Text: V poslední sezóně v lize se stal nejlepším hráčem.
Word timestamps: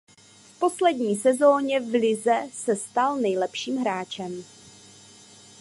V 0.55 0.59
poslední 0.59 1.15
sezóně 1.17 1.79
v 1.79 1.99
lize 1.99 2.49
se 2.53 2.75
stal 2.75 3.17
nejlepším 3.17 3.77
hráčem. 3.77 4.43